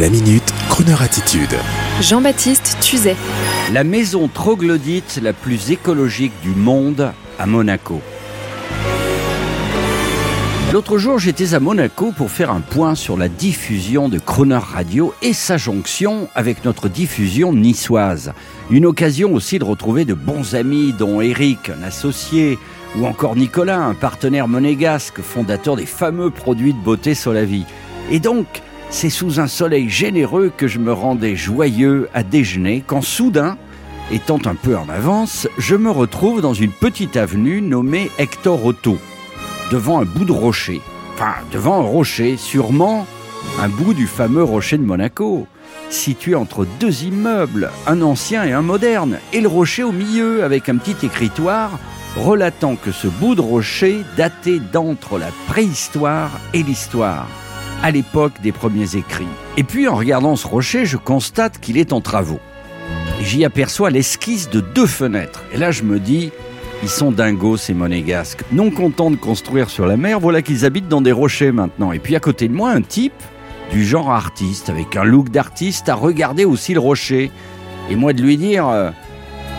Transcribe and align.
La 0.00 0.08
minute, 0.08 0.54
Kroneur 0.70 1.02
attitude. 1.02 1.54
Jean-Baptiste 2.00 2.78
Tuzet. 2.80 3.14
La 3.74 3.84
maison 3.84 4.26
troglodyte 4.26 5.20
la 5.22 5.34
plus 5.34 5.70
écologique 5.70 6.32
du 6.42 6.48
monde 6.48 7.12
à 7.38 7.44
Monaco. 7.44 8.00
L'autre 10.72 10.96
jour, 10.96 11.18
j'étais 11.18 11.52
à 11.52 11.60
Monaco 11.60 12.10
pour 12.10 12.30
faire 12.30 12.50
un 12.50 12.62
point 12.62 12.94
sur 12.94 13.18
la 13.18 13.28
diffusion 13.28 14.08
de 14.08 14.18
Croner 14.18 14.56
Radio 14.56 15.12
et 15.20 15.34
sa 15.34 15.58
jonction 15.58 16.26
avec 16.34 16.64
notre 16.64 16.88
diffusion 16.88 17.52
niçoise. 17.52 18.32
Une 18.70 18.86
occasion 18.86 19.34
aussi 19.34 19.58
de 19.58 19.64
retrouver 19.64 20.06
de 20.06 20.14
bons 20.14 20.54
amis, 20.54 20.94
dont 20.98 21.20
Eric, 21.20 21.68
un 21.68 21.82
associé, 21.82 22.58
ou 22.96 23.04
encore 23.04 23.36
Nicolas, 23.36 23.80
un 23.80 23.94
partenaire 23.94 24.48
monégasque, 24.48 25.20
fondateur 25.20 25.76
des 25.76 25.84
fameux 25.84 26.30
produits 26.30 26.72
de 26.72 26.82
beauté 26.82 27.14
Solavi. 27.14 27.66
Et 28.10 28.20
donc, 28.20 28.46
c'est 28.92 29.10
sous 29.10 29.40
un 29.40 29.46
soleil 29.46 29.88
généreux 29.88 30.52
que 30.54 30.68
je 30.68 30.78
me 30.78 30.92
rendais 30.92 31.34
joyeux 31.34 32.08
à 32.12 32.22
déjeuner 32.22 32.84
quand 32.86 33.00
soudain, 33.00 33.56
étant 34.12 34.38
un 34.44 34.54
peu 34.54 34.76
en 34.76 34.88
avance, 34.90 35.48
je 35.56 35.74
me 35.74 35.90
retrouve 35.90 36.42
dans 36.42 36.52
une 36.52 36.70
petite 36.70 37.16
avenue 37.16 37.62
nommée 37.62 38.10
Hector 38.18 38.64
Otto, 38.64 38.98
devant 39.70 40.00
un 40.00 40.04
bout 40.04 40.26
de 40.26 40.32
rocher. 40.32 40.82
Enfin, 41.14 41.32
devant 41.52 41.80
un 41.80 41.86
rocher, 41.86 42.36
sûrement 42.36 43.06
un 43.60 43.68
bout 43.70 43.94
du 43.94 44.06
fameux 44.06 44.44
rocher 44.44 44.76
de 44.76 44.84
Monaco, 44.84 45.46
situé 45.88 46.34
entre 46.34 46.66
deux 46.78 47.04
immeubles, 47.04 47.70
un 47.86 48.02
ancien 48.02 48.44
et 48.44 48.52
un 48.52 48.62
moderne, 48.62 49.18
et 49.32 49.40
le 49.40 49.48
rocher 49.48 49.84
au 49.84 49.92
milieu 49.92 50.44
avec 50.44 50.68
un 50.68 50.76
petit 50.76 51.06
écritoire 51.06 51.78
relatant 52.18 52.76
que 52.76 52.92
ce 52.92 53.08
bout 53.08 53.34
de 53.34 53.40
rocher 53.40 54.02
datait 54.18 54.60
d'entre 54.70 55.18
la 55.18 55.30
préhistoire 55.48 56.30
et 56.52 56.62
l'histoire 56.62 57.26
à 57.82 57.90
l'époque 57.90 58.34
des 58.42 58.52
premiers 58.52 58.96
écrits. 58.96 59.26
Et 59.56 59.64
puis 59.64 59.88
en 59.88 59.96
regardant 59.96 60.36
ce 60.36 60.46
rocher, 60.46 60.86
je 60.86 60.96
constate 60.96 61.58
qu'il 61.58 61.76
est 61.76 61.92
en 61.92 62.00
travaux. 62.00 62.40
J'y 63.20 63.44
aperçois 63.44 63.90
l'esquisse 63.90 64.48
de 64.50 64.60
deux 64.60 64.86
fenêtres. 64.86 65.44
Et 65.52 65.58
là 65.58 65.70
je 65.70 65.82
me 65.82 65.98
dis, 65.98 66.30
ils 66.82 66.88
sont 66.88 67.12
dingos 67.12 67.56
ces 67.56 67.74
monégasques. 67.74 68.44
Non 68.52 68.70
contents 68.70 69.10
de 69.10 69.16
construire 69.16 69.70
sur 69.70 69.86
la 69.86 69.96
mer, 69.96 70.20
voilà 70.20 70.42
qu'ils 70.42 70.64
habitent 70.64 70.88
dans 70.88 71.00
des 71.00 71.12
rochers 71.12 71.52
maintenant. 71.52 71.92
Et 71.92 71.98
puis 71.98 72.16
à 72.16 72.20
côté 72.20 72.48
de 72.48 72.54
moi, 72.54 72.70
un 72.70 72.82
type 72.82 73.12
du 73.70 73.84
genre 73.84 74.10
artiste, 74.10 74.68
avec 74.68 74.96
un 74.96 75.04
look 75.04 75.30
d'artiste, 75.30 75.88
a 75.88 75.94
regardé 75.94 76.44
aussi 76.44 76.74
le 76.74 76.80
rocher. 76.80 77.30
Et 77.90 77.96
moi 77.96 78.12
de 78.12 78.22
lui 78.22 78.36
dire, 78.36 78.68
euh, 78.68 78.90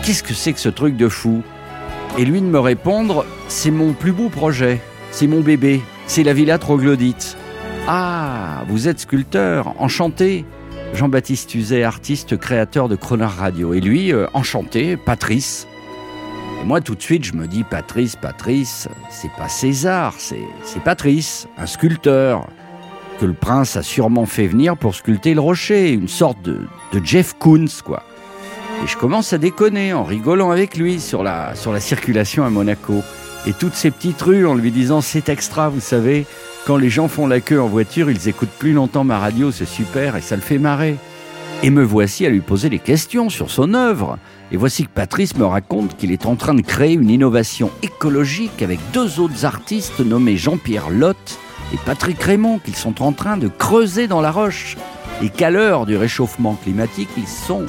qu'est-ce 0.02 0.22
que 0.22 0.34
c'est 0.34 0.52
que 0.52 0.60
ce 0.60 0.68
truc 0.68 0.96
de 0.96 1.08
fou? 1.08 1.42
Et 2.18 2.24
lui 2.24 2.40
de 2.40 2.46
me 2.46 2.60
répondre, 2.60 3.26
c'est 3.48 3.70
mon 3.70 3.92
plus 3.92 4.12
beau 4.12 4.28
projet, 4.28 4.80
c'est 5.10 5.26
mon 5.26 5.40
bébé, 5.40 5.82
c'est 6.06 6.22
la 6.22 6.32
villa 6.32 6.58
troglodyte. 6.58 7.36
Ah, 7.86 8.64
vous 8.68 8.88
êtes 8.88 9.00
sculpteur, 9.00 9.74
enchanté. 9.78 10.46
Jean-Baptiste 10.94 11.54
Uzet, 11.54 11.82
artiste 11.82 12.38
créateur 12.38 12.88
de 12.88 12.96
Croner 12.96 13.26
Radio. 13.26 13.74
Et 13.74 13.80
lui, 13.80 14.10
euh, 14.10 14.26
enchanté, 14.32 14.96
Patrice. 14.96 15.66
Et 16.62 16.64
moi, 16.64 16.80
tout 16.80 16.94
de 16.94 17.02
suite, 17.02 17.24
je 17.24 17.34
me 17.34 17.46
dis, 17.46 17.62
Patrice, 17.62 18.16
Patrice, 18.16 18.88
c'est 19.10 19.30
pas 19.32 19.50
César, 19.50 20.14
c'est 20.18 20.82
Patrice, 20.82 21.46
un 21.58 21.66
sculpteur 21.66 22.46
que 23.20 23.26
le 23.26 23.34
prince 23.34 23.76
a 23.76 23.82
sûrement 23.82 24.24
fait 24.24 24.46
venir 24.46 24.78
pour 24.78 24.94
sculpter 24.94 25.34
le 25.34 25.40
rocher, 25.40 25.92
une 25.92 26.08
sorte 26.08 26.40
de, 26.40 26.60
de 26.92 27.04
Jeff 27.04 27.34
Koons, 27.38 27.66
quoi. 27.84 28.02
Et 28.82 28.86
je 28.86 28.96
commence 28.96 29.34
à 29.34 29.38
déconner 29.38 29.92
en 29.92 30.04
rigolant 30.04 30.50
avec 30.50 30.78
lui 30.78 31.00
sur 31.00 31.22
la, 31.22 31.54
sur 31.54 31.70
la 31.70 31.80
circulation 31.80 32.46
à 32.46 32.50
Monaco. 32.50 33.02
Et 33.46 33.52
toutes 33.52 33.74
ces 33.74 33.90
petites 33.90 34.22
rues 34.22 34.46
en 34.46 34.54
lui 34.54 34.70
disant, 34.70 35.02
c'est 35.02 35.28
extra, 35.28 35.68
vous 35.68 35.80
savez, 35.80 36.24
quand 36.66 36.76
les 36.78 36.88
gens 36.88 37.08
font 37.08 37.26
la 37.26 37.40
queue 37.40 37.60
en 37.60 37.68
voiture, 37.68 38.10
ils 38.10 38.28
écoutent 38.28 38.48
plus 38.48 38.72
longtemps 38.72 39.04
ma 39.04 39.18
radio, 39.18 39.50
c'est 39.50 39.66
super 39.66 40.16
et 40.16 40.22
ça 40.22 40.34
le 40.34 40.42
fait 40.42 40.58
marrer. 40.58 40.96
Et 41.62 41.70
me 41.70 41.82
voici 41.82 42.24
à 42.24 42.30
lui 42.30 42.40
poser 42.40 42.70
des 42.70 42.78
questions 42.78 43.28
sur 43.28 43.50
son 43.50 43.74
œuvre. 43.74 44.18
Et 44.50 44.56
voici 44.56 44.84
que 44.84 44.90
Patrice 44.90 45.36
me 45.36 45.44
raconte 45.44 45.96
qu'il 45.96 46.10
est 46.10 46.26
en 46.26 46.36
train 46.36 46.54
de 46.54 46.62
créer 46.62 46.94
une 46.94 47.10
innovation 47.10 47.70
écologique 47.82 48.62
avec 48.62 48.78
deux 48.92 49.20
autres 49.20 49.44
artistes 49.44 50.00
nommés 50.00 50.36
Jean-Pierre 50.36 50.90
Lotte 50.90 51.38
et 51.72 51.78
Patrick 51.84 52.22
Raymond 52.22 52.58
qu'ils 52.58 52.76
sont 52.76 53.02
en 53.02 53.12
train 53.12 53.36
de 53.36 53.48
creuser 53.48 54.08
dans 54.08 54.20
la 54.20 54.30
roche. 54.30 54.76
Et 55.22 55.28
qu'à 55.28 55.50
l'heure 55.50 55.86
du 55.86 55.96
réchauffement 55.96 56.54
climatique, 56.54 57.10
ils 57.16 57.28
sont 57.28 57.66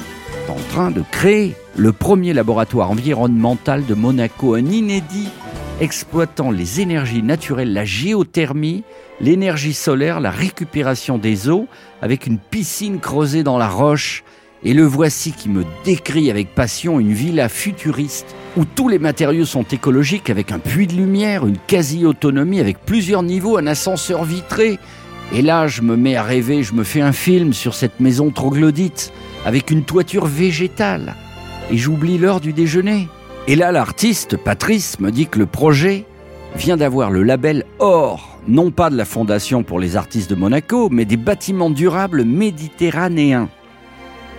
en 0.48 0.72
train 0.72 0.90
de 0.90 1.02
créer 1.10 1.54
le 1.76 1.92
premier 1.92 2.32
laboratoire 2.32 2.90
environnemental 2.90 3.84
de 3.84 3.94
Monaco, 3.94 4.54
un 4.54 4.64
inédit 4.64 5.28
exploitant 5.80 6.50
les 6.50 6.80
énergies 6.80 7.22
naturelles, 7.22 7.72
la 7.72 7.84
géothermie, 7.84 8.84
l'énergie 9.20 9.74
solaire, 9.74 10.20
la 10.20 10.30
récupération 10.30 11.18
des 11.18 11.48
eaux, 11.48 11.66
avec 12.02 12.26
une 12.26 12.38
piscine 12.38 13.00
creusée 13.00 13.42
dans 13.42 13.58
la 13.58 13.68
roche. 13.68 14.24
Et 14.64 14.72
le 14.72 14.84
voici 14.84 15.32
qui 15.32 15.48
me 15.48 15.64
décrit 15.84 16.30
avec 16.30 16.54
passion 16.54 16.98
une 16.98 17.12
villa 17.12 17.48
futuriste 17.48 18.34
où 18.56 18.64
tous 18.64 18.88
les 18.88 18.98
matériaux 18.98 19.44
sont 19.44 19.64
écologiques 19.64 20.30
avec 20.30 20.50
un 20.50 20.58
puits 20.58 20.86
de 20.86 20.94
lumière, 20.94 21.46
une 21.46 21.58
quasi-autonomie 21.58 22.60
avec 22.60 22.78
plusieurs 22.78 23.22
niveaux, 23.22 23.58
un 23.58 23.66
ascenseur 23.66 24.24
vitré. 24.24 24.78
Et 25.34 25.42
là, 25.42 25.66
je 25.66 25.82
me 25.82 25.96
mets 25.96 26.16
à 26.16 26.22
rêver, 26.22 26.62
je 26.62 26.72
me 26.72 26.84
fais 26.84 27.02
un 27.02 27.12
film 27.12 27.52
sur 27.52 27.74
cette 27.74 28.00
maison 28.00 28.30
troglodyte 28.30 29.12
avec 29.44 29.70
une 29.70 29.84
toiture 29.84 30.26
végétale. 30.26 31.14
Et 31.70 31.76
j'oublie 31.76 32.16
l'heure 32.16 32.40
du 32.40 32.52
déjeuner. 32.52 33.08
Et 33.48 33.54
là, 33.54 33.70
l'artiste, 33.70 34.36
Patrice, 34.36 34.98
me 34.98 35.12
dit 35.12 35.28
que 35.28 35.38
le 35.38 35.46
projet 35.46 36.04
vient 36.56 36.76
d'avoir 36.76 37.12
le 37.12 37.22
label 37.22 37.64
Or, 37.78 38.40
non 38.48 38.72
pas 38.72 38.90
de 38.90 38.96
la 38.96 39.04
Fondation 39.04 39.62
pour 39.62 39.78
les 39.78 39.94
artistes 39.94 40.28
de 40.28 40.34
Monaco, 40.34 40.88
mais 40.90 41.04
des 41.04 41.16
bâtiments 41.16 41.70
durables 41.70 42.24
méditerranéens. 42.24 43.48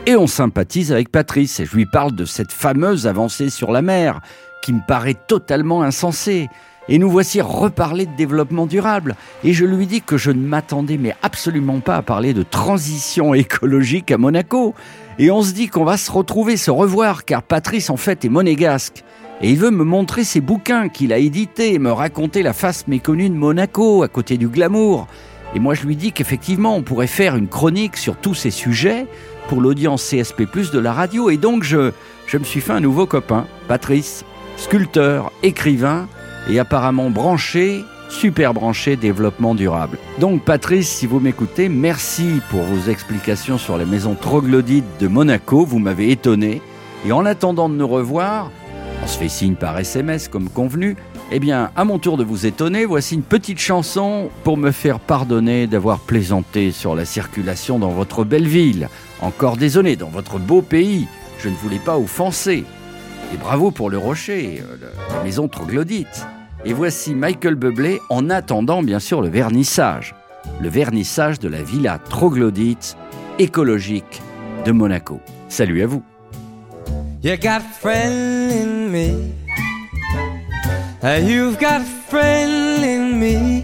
Et 0.08 0.18
on 0.18 0.28
sympathise 0.28 0.92
avec 0.92 1.10
Patrice, 1.10 1.62
et 1.62 1.66
je 1.66 1.74
lui 1.74 1.86
parle 1.86 2.16
de 2.16 2.26
cette 2.26 2.52
fameuse 2.52 3.08
avancée 3.08 3.50
sur 3.50 3.72
la 3.72 3.82
mer, 3.82 4.20
qui 4.62 4.74
me 4.74 4.86
paraît 4.86 5.16
totalement 5.28 5.84
insensée. 5.84 6.50
Et 6.90 6.98
nous 6.98 7.10
voici 7.10 7.40
reparler 7.40 8.08
de 8.08 8.16
développement 8.18 8.66
durable. 8.66 9.16
Et 9.46 9.54
je 9.54 9.64
lui 9.64 9.88
dis 9.88 10.02
que 10.02 10.18
je 10.18 10.32
ne 10.32 10.46
m'attendais 10.46 10.98
mais 10.98 11.16
absolument 11.22 11.80
pas 11.80 11.96
à 11.96 12.02
parler 12.02 12.34
de 12.34 12.44
transition 12.44 13.34
écologique 13.34 14.12
à 14.12 14.18
Monaco. 14.18 14.76
Et 15.20 15.32
on 15.32 15.42
se 15.42 15.54
dit 15.54 15.68
qu'on 15.68 15.84
va 15.84 15.98
se 15.98 16.12
retrouver, 16.12 16.58
se 16.58 16.70
revoir, 16.70 17.26
car 17.26 17.42
Patrice 17.42 17.90
en 17.90 17.98
fait 17.98 18.24
est 18.24 18.30
monégasque. 18.30 19.04
Et 19.42 19.52
il 19.52 19.58
veut 19.58 19.72
me 19.72 19.84
montrer 19.84 20.24
ses 20.24 20.42
bouquins 20.42 20.90
qu'il 20.90 21.14
a 21.14 21.18
édités 21.18 21.80
me 21.80 21.92
raconter 21.92 22.44
la 22.44 22.54
face 22.54 22.88
méconnue 22.88 23.30
de 23.30 23.36
Monaco, 23.36 24.04
à 24.04 24.08
côté 24.08 24.38
du 24.38 24.48
glamour. 24.48 25.08
Et 25.56 25.60
moi 25.60 25.74
je 25.74 25.86
lui 25.86 25.96
dis 25.96 26.12
qu'effectivement 26.12 26.76
on 26.76 26.84
pourrait 26.84 27.08
faire 27.08 27.36
une 27.36 27.48
chronique 27.48 27.98
sur 27.98 28.16
tous 28.16 28.34
ces 28.34 28.52
sujets 28.52 29.08
pour 29.48 29.62
l'audience 29.62 30.08
CSP+, 30.08 30.46
de 30.74 30.80
la 30.80 30.94
radio. 30.94 31.30
Et 31.30 31.38
donc 31.38 31.64
je, 31.64 31.92
je 32.28 32.38
me 32.38 32.44
suis 32.44 32.62
fait 32.62 32.74
un 32.74 32.80
nouveau 32.80 33.06
copain, 33.06 33.46
Patrice, 33.68 34.26
sculpteur, 34.58 35.32
écrivain, 35.44 36.08
et 36.50 36.60
apparemment 36.60 37.10
branché 37.10 37.84
super 38.10 38.54
branché 38.54 38.96
développement 38.96 39.56
durable. 39.56 39.98
Donc 40.20 40.44
Patrice, 40.44 40.90
si 40.90 41.06
vous 41.06 41.20
m'écoutez, 41.20 41.70
merci 41.70 42.42
pour 42.50 42.62
vos 42.64 42.90
explications 42.90 43.60
sur 43.60 43.78
la 43.78 43.86
maison 43.86 44.16
troglodyte 44.16 44.86
de 45.00 45.08
Monaco, 45.08 45.64
vous 45.64 45.78
m'avez 45.78 46.10
étonné. 46.10 46.60
Et 47.06 47.12
en 47.12 47.24
attendant 47.24 47.70
de 47.70 47.76
nous 47.76 47.88
revoir, 47.88 48.50
on 49.04 49.08
se 49.08 49.16
fait 49.16 49.30
signe 49.30 49.54
par 49.54 49.78
SMS 49.78 50.28
comme 50.28 50.50
convenu, 50.50 50.96
eh 51.32 51.40
bien, 51.40 51.70
à 51.76 51.86
mon 51.86 52.00
tour 52.00 52.18
de 52.18 52.24
vous 52.24 52.48
étonner, 52.48 52.86
voici 52.86 53.14
une 53.14 53.22
petite 53.22 53.60
chanson 53.60 54.30
pour 54.44 54.58
me 54.58 54.72
faire 54.72 55.00
pardonner 55.00 55.68
d'avoir 55.68 56.00
plaisanté 56.00 56.72
sur 56.72 56.96
la 56.96 57.06
circulation 57.06 57.78
dans 57.78 57.92
votre 57.92 58.24
belle 58.24 58.48
ville. 58.48 58.90
Encore 59.22 59.56
désolé, 59.56 59.98
dans 59.98 60.10
votre 60.10 60.40
beau 60.40 60.64
pays, 60.64 61.08
je 61.38 61.50
ne 61.50 61.56
voulais 61.56 61.80
pas 61.80 62.00
offenser. 62.00 62.66
Et 63.34 63.38
bravo 63.38 63.70
pour 63.70 63.92
le 63.92 64.00
rocher, 64.00 64.64
euh, 64.64 64.88
la 65.16 65.24
maison 65.24 65.48
troglodyte. 65.48 66.26
Et 66.68 66.74
voici 66.74 67.16
Michael 67.16 67.56
Bublé 67.56 68.02
en 68.10 68.30
attendant 68.30 68.84
bien 68.84 69.00
sûr 69.00 69.22
le 69.22 69.30
vernissage. 69.30 70.16
Le 70.62 70.68
vernissage 70.68 71.40
de 71.40 71.48
la 71.48 71.64
villa 71.64 71.98
troglodyte 71.98 72.98
écologique 73.40 74.22
de 74.66 74.74
Monaco. 74.74 75.22
Salut 75.48 75.82
à 75.82 75.88
vous. 75.88 76.04
You 77.24 77.38
got 77.38 77.62
friend 77.62 78.52
in 78.52 78.90
me. 78.92 79.32
Uh, 81.02 81.22
you've 81.22 81.58
got 81.58 81.84
friend 82.10 82.84
in 82.84 83.18
me. 83.18 83.64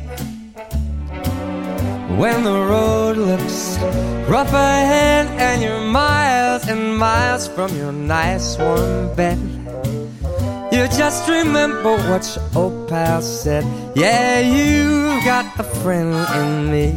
When 2.17 2.45
the 2.45 2.57
road 2.69 3.17
looks 3.17 3.77
rough 4.29 4.53
ahead 4.53 5.27
and 5.39 5.61
you're 5.61 5.91
miles 5.91 6.69
and 6.69 6.97
miles 6.97 7.50
from 7.50 7.75
your 7.77 7.91
nice 7.91 8.57
warm 8.57 9.13
bed. 9.17 9.38
You 10.73 10.87
just 10.87 11.29
remember 11.29 11.97
what 12.09 12.25
your 12.35 12.63
old 12.63 12.89
pal 12.89 13.21
said. 13.21 13.63
Yeah, 13.95 14.39
you've 14.39 15.23
got 15.23 15.45
a 15.59 15.63
friend 15.63 16.15
in 16.33 16.71
me. 16.71 16.89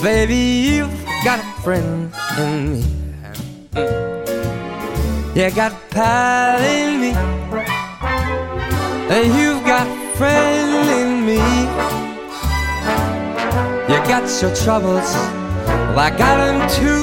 Baby, 0.00 0.70
you've 0.70 1.04
got 1.24 1.40
a 1.40 1.60
friend 1.62 2.14
in 2.38 2.72
me. 2.72 2.84
Mm. 3.72 5.36
You 5.36 5.50
got 5.56 5.72
a 5.72 5.78
pal 5.90 6.62
in 6.62 7.00
me. 7.00 7.10
And 9.10 9.26
You've 9.34 9.64
got 9.66 9.88
a 9.88 10.16
friend 10.16 10.88
in 11.00 11.26
me. 11.26 11.42
You 13.90 13.98
got 14.06 14.22
your 14.40 14.54
troubles, 14.54 15.10
Well, 15.66 15.98
I 15.98 16.10
got 16.16 16.38
him 16.46 16.60
too. 16.78 17.02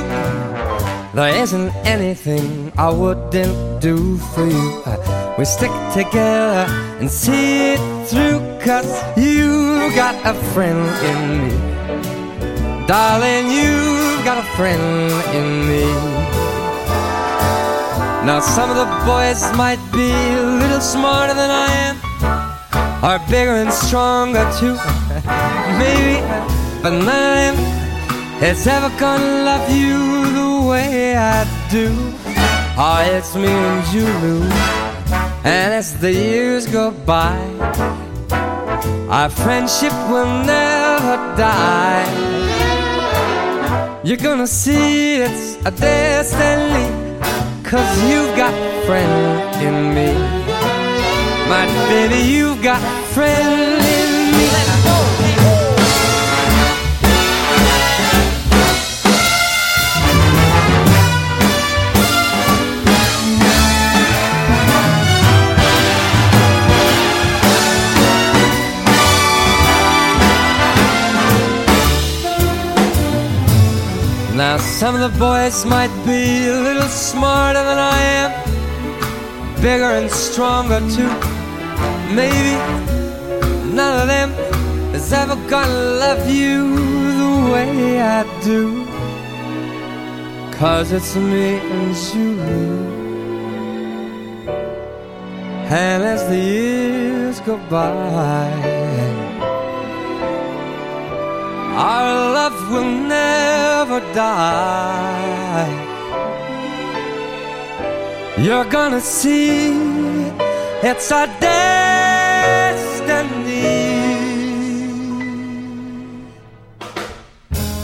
There 1.13 1.36
isn't 1.44 1.75
anything 1.86 2.72
I 2.78 2.89
wouldn't 2.89 3.81
do 3.81 4.18
for 4.18 4.48
you. 4.48 5.23
We 5.36 5.46
stick 5.46 5.72
together 5.92 6.68
and 7.00 7.10
see 7.10 7.74
it 7.74 7.80
through, 8.06 8.40
cause 8.60 8.86
you 9.18 9.90
got 9.96 10.14
a 10.26 10.36
friend 10.54 10.78
in 11.10 11.20
me. 11.42 12.86
Darling, 12.86 13.50
you've 13.50 14.24
got 14.24 14.38
a 14.38 14.48
friend 14.56 15.12
in 15.34 15.68
me. 15.68 15.86
Now, 18.28 18.42
some 18.42 18.70
of 18.70 18.78
the 18.78 18.86
boys 19.08 19.42
might 19.58 19.82
be 19.92 20.12
a 20.12 20.44
little 20.62 20.80
smarter 20.82 21.34
than 21.34 21.50
I 21.50 21.68
am, 21.88 21.98
are 23.04 23.20
bigger 23.28 23.56
and 23.56 23.74
stronger 23.74 24.46
too. 24.60 24.76
Maybe, 25.82 26.22
but 26.84 26.92
none 26.92 27.58
is 28.44 28.68
ever 28.68 28.92
gonna 29.00 29.46
love 29.50 29.68
you 29.72 29.98
the 30.32 30.68
way 30.70 31.18
I 31.18 31.44
do. 31.72 31.90
Oh, 32.78 33.02
it's 33.04 33.36
me 33.36 33.48
and 33.48 33.94
you, 33.94 34.06
Lou. 34.22 34.93
And 35.45 35.74
as 35.74 36.00
the 36.00 36.12
years 36.12 36.68
go 36.68 36.92
by, 36.92 37.38
our 39.10 39.30
friendship 39.30 39.92
will 40.10 40.44
never 40.45 41.18
die. 41.36 42.07
You're 44.06 44.18
gonna 44.18 44.48
see 44.48 45.16
it's 45.16 45.57
a 45.66 45.72
destiny, 45.72 46.88
cause 47.63 48.10
you've 48.10 48.36
got 48.38 48.54
friend 48.86 49.56
in 49.62 49.94
me. 49.94 50.13
My 51.50 51.66
baby, 51.89 52.19
you've 52.31 52.63
got 52.63 52.81
friend 53.13 53.81
in 53.81 54.31
me. 54.38 54.83
Some 74.84 74.96
of 74.96 75.14
the 75.14 75.18
boys 75.18 75.64
might 75.64 75.96
be 76.06 76.46
a 76.46 76.60
little 76.60 76.90
smarter 76.90 77.64
than 77.64 77.80
I 77.80 78.00
am, 78.22 78.32
bigger 79.62 79.92
and 80.00 80.12
stronger 80.12 80.82
too. 80.96 81.14
Maybe 82.14 82.54
none 83.74 84.02
of 84.02 84.08
them 84.10 84.32
is 84.94 85.14
ever 85.14 85.38
gonna 85.50 85.84
love 86.04 86.30
you 86.30 86.76
the 87.22 87.52
way 87.54 88.02
I 88.02 88.24
do. 88.44 88.86
Cause 90.52 90.92
it's 90.92 91.16
me 91.16 91.60
and 91.76 91.96
you. 92.14 92.32
And 95.86 96.04
as 96.04 96.28
the 96.28 96.38
years 96.38 97.40
go 97.40 97.56
by, 97.70 98.83
our 101.75 102.34
love 102.34 102.72
will 102.72 102.84
never 102.84 104.00
die. 104.14 105.70
You're 108.38 108.66
gonna 108.66 109.02
see 109.02 109.74
it's 110.84 111.12
our 111.12 111.28
destiny. 111.40 111.74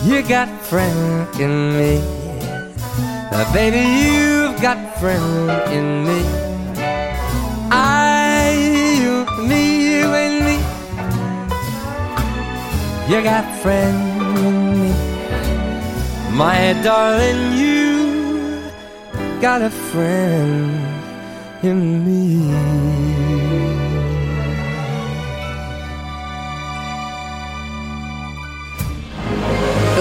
You 0.03 0.21
got 0.23 0.49
friend 0.69 1.27
in 1.39 1.77
me, 1.77 2.01
Uh, 3.31 3.45
baby. 3.53 3.79
You've 3.79 4.59
got 4.61 4.77
friend 4.99 5.49
in 5.71 6.05
me. 6.05 6.48
You 13.09 13.23
got 13.23 13.43
friend 13.63 14.37
in 14.37 14.71
me, 14.79 14.93
my 16.31 16.75
darling. 16.83 17.57
You 17.57 18.61
got 19.41 19.63
a 19.63 19.71
friend 19.71 20.69
in 21.63 22.05
me. 22.05 22.53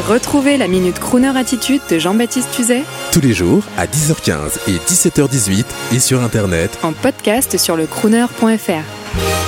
Retrouvez 0.07 0.59
la 0.59 0.69
Minute 0.69 0.99
Crooner 0.99 1.33
Attitude 1.35 1.81
de 1.89 1.99
Jean-Baptiste 1.99 2.51
Tuzet 2.51 2.83
Tous 3.13 3.23
les 3.23 3.33
jours 3.33 3.63
à 3.79 3.87
10h15 3.87 4.69
et 4.69 4.77
17h18 4.77 5.65
et 5.95 5.99
sur 5.99 6.23
Internet 6.23 6.79
en 6.83 6.93
podcast 6.93 7.57
sur 7.57 7.75
le 7.75 7.87
crooner.fr. 7.87 9.48